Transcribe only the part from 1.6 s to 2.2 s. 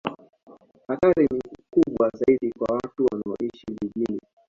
kubwa